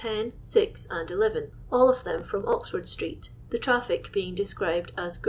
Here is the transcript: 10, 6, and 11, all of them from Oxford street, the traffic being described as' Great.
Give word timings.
10, 0.01 0.33
6, 0.41 0.87
and 0.89 1.11
11, 1.11 1.51
all 1.71 1.87
of 1.87 2.03
them 2.03 2.23
from 2.23 2.43
Oxford 2.47 2.87
street, 2.87 3.29
the 3.51 3.59
traffic 3.59 4.11
being 4.11 4.33
described 4.33 4.91
as' 4.97 5.17
Great. 5.17 5.19